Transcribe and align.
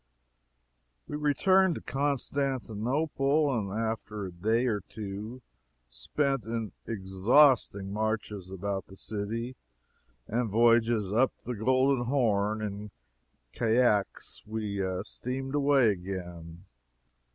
We 1.07 1.15
returned 1.15 1.75
to 1.75 1.81
Constantinople, 1.81 3.55
and 3.55 3.71
after 3.71 4.25
a 4.25 4.31
day 4.31 4.65
or 4.65 4.81
two 4.81 5.43
spent 5.91 6.43
in 6.43 6.71
exhausting 6.87 7.93
marches 7.93 8.49
about 8.49 8.87
the 8.87 8.95
city 8.95 9.55
and 10.27 10.49
voyages 10.49 11.13
up 11.13 11.31
the 11.43 11.53
Golden 11.53 12.05
Horn 12.05 12.63
in 12.63 12.89
caiques, 13.53 14.41
we 14.47 14.83
steamed 15.03 15.53
away 15.53 15.91
again. 15.91 16.65